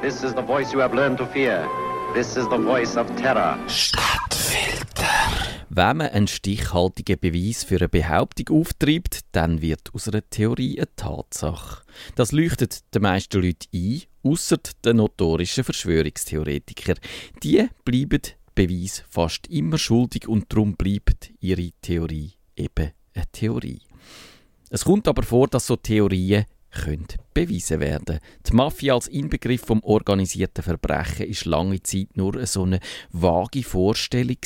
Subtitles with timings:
[0.00, 1.68] This is the voice you have learned to fear.
[2.14, 3.58] This is the voice of terror.
[3.66, 5.04] Stadtfilter.
[5.70, 10.94] Wenn man einen stichhaltigen Beweis für eine Behauptung auftreibt, dann wird aus einer Theorie eine
[10.94, 11.82] Tatsache.
[12.14, 16.94] Das leuchtet den meisten Leuten ein, außer den notorischen Verschwörungstheoretiker.
[17.42, 18.22] Die bleiben
[18.54, 23.82] Beweis fast immer schuldig und darum bleibt ihre Theorie eben eine Theorie.
[24.70, 28.18] Es kommt aber vor, dass so Theorien können bewiesen werden.
[28.46, 34.38] Die Mafia als Inbegriff vom organisierten Verbrechen ist lange Zeit nur so eine vage Vorstellung.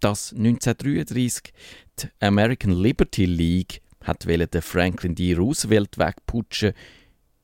[0.00, 1.52] Dass 1933
[2.00, 5.34] die American Liberty League hat den Franklin D.
[5.34, 6.72] Roosevelt wegputschen,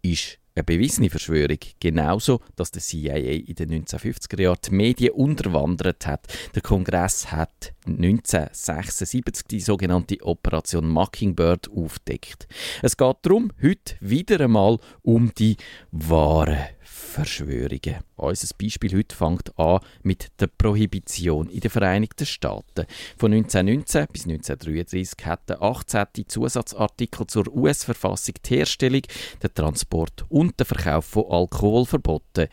[0.03, 1.59] ist eine bewiesene Verschwörung.
[1.79, 6.27] Genauso, dass der CIA in den 1950er Jahren die Medien unterwandert hat.
[6.55, 12.47] Der Kongress hat 1976 die sogenannte Operation Mockingbird aufdeckt.
[12.83, 15.57] Es geht darum, heute wieder einmal um die
[15.91, 17.97] wahren Verschwörungen.
[18.17, 22.87] Unser Beispiel heute fängt an mit der Prohibition in den Vereinigten Staaten.
[23.17, 26.07] Von 1919 bis 1933 hat der 18.
[26.29, 29.03] Zusatzartikel zur US-Verfassung die Herstellung,
[29.43, 32.49] den Transport und den Verkauf von Alkohol verboten.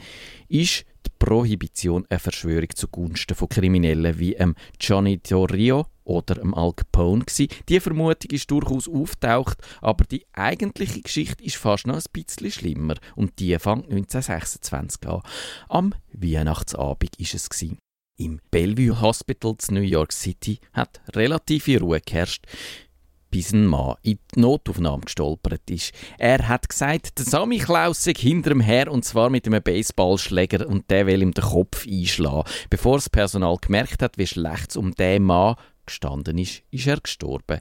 [0.47, 6.73] Ist die Prohibition eine Verschwörung zugunsten von Kriminellen wie ähm, Johnny Torrio oder dem Al
[6.73, 7.47] Capone gewesen.
[7.67, 12.95] Die Vermutung ist durchaus auftaucht, aber die eigentliche Geschichte ist fast noch ein bisschen schlimmer
[13.15, 15.21] und die fängt 1926 an.
[15.67, 17.79] Am Weihnachtsabend ist es gewesen.
[18.17, 22.45] Im Bellevue Hospital in New York City hat relative Ruhe geherrscht
[23.35, 25.91] bis ein Mann in die Notaufnahme gestolpert ist.
[26.17, 30.65] Er hat gesagt, der Sammy Klaus sei hinter ihm her und zwar mit einem Baseballschläger
[30.65, 32.49] und der will ihm den Kopf einschlagen.
[32.69, 37.01] Bevor das Personal gemerkt hat, wie schlecht es um den Mann gestanden ist, ist er
[37.01, 37.59] gestorben.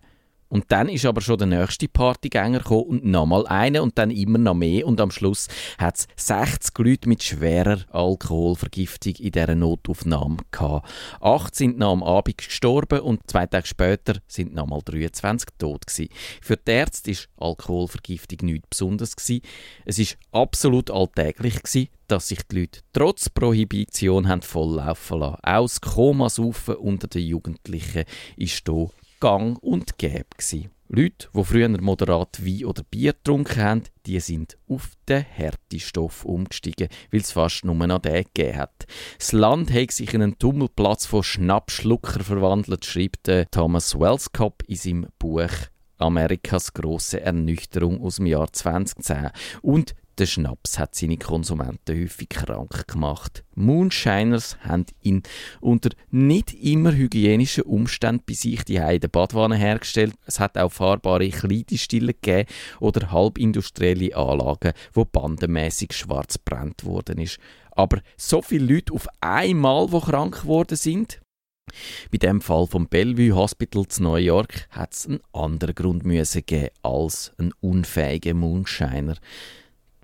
[0.54, 4.38] Und dann ist aber schon der nächste Partygänger gekommen und nochmal einer und dann immer
[4.38, 10.36] noch mehr und am Schluss hat es 60 Leute mit schwerer Alkoholvergiftung in dieser Notaufnahme
[10.52, 10.88] gehabt.
[11.20, 16.08] Acht sind noch am Abend gestorben und zwei Tage später sind nochmal 23 tot gewesen.
[16.40, 19.42] Für die Ärzte ist Alkoholvergiftung nichts Besonderes gewesen.
[19.84, 25.38] Es ist absolut alltäglich gewesen, dass sich die Leute trotz Prohibition haben volllaufen lassen.
[25.42, 28.04] Auch das Komasaufen unter den Jugendlichen
[28.36, 28.90] ist hier
[29.24, 30.26] gang und gäbe.
[30.36, 30.70] Gewesen.
[30.88, 36.88] Leute, die früher moderat Wein oder Bier getrunken haben, die sind auf den Härtestoff umgestiegen,
[37.10, 38.84] weil es fast nur noch den gegeben hat.
[39.16, 45.06] Das Land hat sich in einen Tummelplatz von Schnappschlucker verwandelt, schreibt Thomas Wellscott in seinem
[45.18, 45.48] Buch
[45.96, 49.30] Amerikas große Ernüchterung aus dem Jahr 2010.
[49.62, 53.44] Und der Schnaps hat seine Konsumenten häufig krank gemacht.
[53.54, 55.22] Moonshiners haben ihn
[55.60, 60.14] unter nicht immer hygienischen Umständen bei sich die in der Badwanne hergestellt.
[60.26, 62.48] Es hat auch fahrbare Kleidestillen gegeben
[62.80, 67.38] oder halbindustrielle Anlagen, wo bandenmäßig schwarz brennt worden ist.
[67.72, 71.20] Aber so viele Leute auf einmal, wo krank geworden sind,
[72.10, 76.68] bei dem Fall vom Bellevue Hospital in New York hat es einen anderen Grund geben
[76.82, 79.16] als ein unfähiger Moonshiner.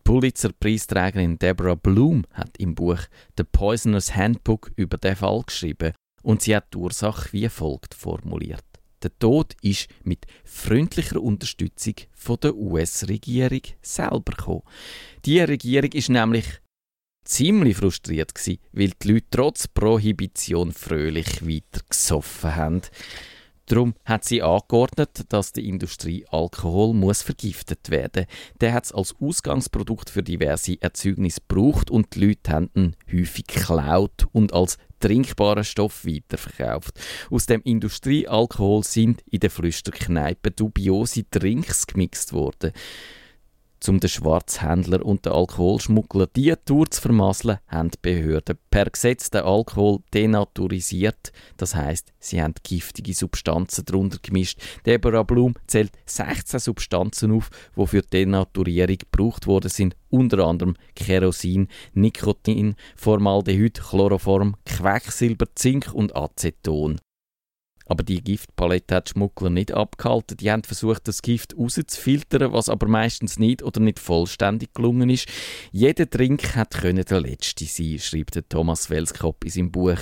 [0.04, 3.00] Pulitzer-Preisträgerin Deborah Bloom hat im Buch
[3.36, 8.64] The Poisoner's Handbook über den Fall geschrieben und sie hat die Ursache wie folgt formuliert.
[9.02, 14.62] Der Tod ist mit freundlicher Unterstützung von der US-Regierung selber gekommen.
[15.24, 16.46] Die Regierung ist nämlich
[17.24, 18.32] ziemlich frustriert
[18.72, 22.82] weil die Leute trotz Prohibition fröhlich weiter gesoffen haben.
[23.70, 28.26] Darum hat sie angeordnet, dass die Industrie Alkohol muss vergiftet werden.
[28.60, 33.46] Der hat es als Ausgangsprodukt für diverse Erzeugnisse gebraucht und die Leute haben ihn häufig
[33.46, 36.98] geklaut und als trinkbaren Stoff weiterverkauft.
[37.30, 42.72] Aus dem Industriealkohol sind in den Flüsterkneipen dubiose Drinks gemixt worden
[43.88, 49.30] um den Schwarzhändler und den Alkoholschmuggler die Tour zu vermasseln, haben die Behörden per Gesetz
[49.30, 51.32] den Alkohol denaturisiert.
[51.56, 54.60] Das heißt, sie haben giftige Substanzen darunter gemischt.
[54.86, 59.96] Deborah Blum zählt 16 Substanzen auf, die für die Denaturierung gebraucht worden sind.
[60.10, 67.00] Unter anderem Kerosin, Nikotin, Formaldehyd, Chloroform, Quecksilber, Zink und Aceton.
[67.90, 70.36] Aber die Giftpalette hat die Schmuggler nicht abgehalten.
[70.36, 75.26] Die haben versucht, das Gift rauszufiltern, was aber meistens nicht oder nicht vollständig gelungen ist.
[75.72, 79.98] Jeder Trink hat können der letzte sein, schreibt Thomas Welskop in seinem Buch.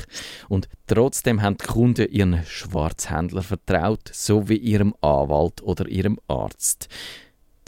[0.51, 6.89] Und trotzdem haben die Kunden ihren Schwarzhändler vertraut, so wie ihrem Anwalt oder ihrem Arzt.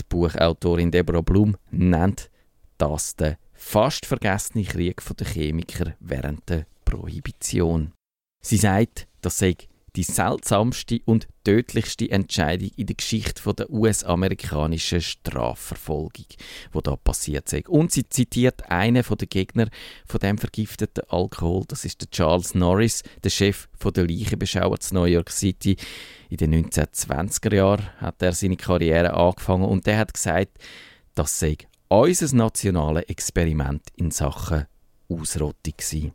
[0.00, 2.30] Die Buchautorin Deborah Blum nennt
[2.76, 7.92] das den fast vergessenen Krieg der Chemiker während der Prohibition.
[8.42, 9.56] Sie sagt, das sei
[9.96, 16.26] die seltsamste und tödlichste Entscheidung in der Geschichte der US-amerikanischen Strafverfolgung,
[16.72, 17.68] wo da passiert ist.
[17.68, 19.68] Und sie zitiert einen der Gegner
[20.06, 25.04] von dem vergifteten Alkohol, das ist der Charles Norris, der Chef der Leichenbeschauer zu New
[25.04, 25.76] York City.
[26.28, 30.58] In den 1920er Jahren hat er seine Karriere angefangen und der hat gesagt,
[31.14, 31.56] das sei
[31.88, 34.66] unser nationales Experiment in Sachen
[35.08, 36.08] Ausrottung gewesen.